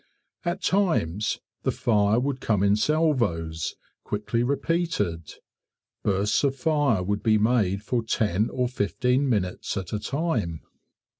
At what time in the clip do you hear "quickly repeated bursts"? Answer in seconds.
4.03-6.43